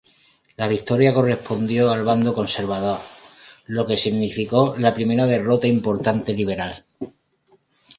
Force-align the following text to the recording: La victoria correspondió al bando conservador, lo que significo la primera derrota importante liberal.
La 0.61 0.67
victoria 0.69 1.11
correspondió 1.17 1.85
al 1.91 2.01
bando 2.07 2.33
conservador, 2.39 2.99
lo 3.67 3.85
que 3.91 3.97
significo 4.07 4.67
la 4.89 4.95
primera 5.01 5.27
derrota 5.37 5.67
importante 5.79 6.33
liberal. 6.43 6.79